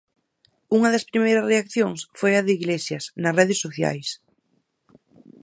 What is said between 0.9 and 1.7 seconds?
das primeiras